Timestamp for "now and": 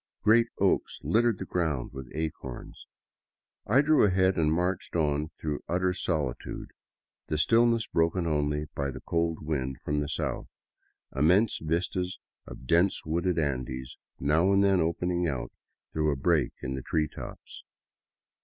14.19-14.63